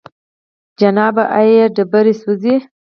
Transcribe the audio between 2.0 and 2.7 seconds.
سوزي؟